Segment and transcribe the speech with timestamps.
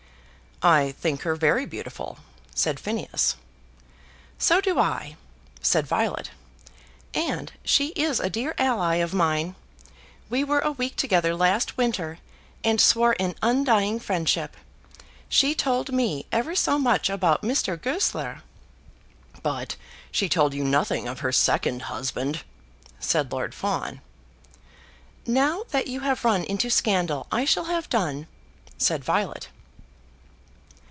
[0.63, 2.19] "I think her very beautiful,"
[2.53, 3.35] said Phineas.
[4.37, 5.17] "So do I,"
[5.59, 6.29] said Violet.
[7.15, 9.55] "And she is a dear ally of mine.
[10.29, 12.19] We were a week together last winter,
[12.63, 14.55] and swore an undying friendship.
[15.27, 17.75] She told me ever so much about Mr.
[17.81, 18.43] Goesler."
[19.41, 19.77] "But
[20.11, 22.43] she told you nothing of her second husband?"
[22.99, 23.99] said Lord Fawn.
[25.25, 28.27] "Now that you have run into scandal, I shall have done,"
[28.77, 29.47] said Violet.